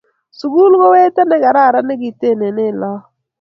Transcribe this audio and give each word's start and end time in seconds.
sukul 0.37 0.73
ku 0.81 0.87
weto 0.93 1.21
nekararan 1.25 1.85
nekineten 1.87 2.39
laak 2.81 3.03